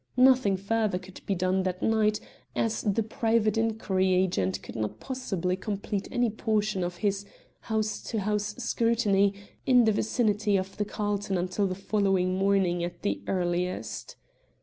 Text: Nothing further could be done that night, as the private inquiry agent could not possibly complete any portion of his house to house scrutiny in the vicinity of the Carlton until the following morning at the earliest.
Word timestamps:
Nothing 0.17 0.57
further 0.57 0.97
could 0.97 1.23
be 1.27 1.35
done 1.35 1.61
that 1.61 1.83
night, 1.83 2.19
as 2.55 2.81
the 2.81 3.03
private 3.03 3.55
inquiry 3.55 4.13
agent 4.15 4.63
could 4.63 4.75
not 4.75 4.99
possibly 4.99 5.55
complete 5.55 6.07
any 6.09 6.31
portion 6.31 6.83
of 6.83 6.95
his 7.05 7.23
house 7.59 8.01
to 8.09 8.21
house 8.21 8.55
scrutiny 8.57 9.35
in 9.67 9.83
the 9.83 9.91
vicinity 9.91 10.57
of 10.57 10.75
the 10.77 10.85
Carlton 10.85 11.37
until 11.37 11.67
the 11.67 11.75
following 11.75 12.35
morning 12.35 12.83
at 12.83 13.03
the 13.03 13.21
earliest. 13.27 14.15